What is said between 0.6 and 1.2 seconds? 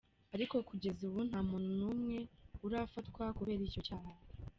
kugeza ubu